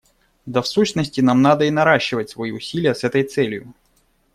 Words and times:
Да 0.47 0.63
в 0.63 0.67
сущности, 0.67 1.21
нам 1.21 1.43
надо 1.43 1.65
и 1.65 1.69
наращивать 1.69 2.31
свои 2.31 2.49
усилия 2.51 2.95
с 2.95 3.03
этой 3.03 3.21
целью. 3.21 3.71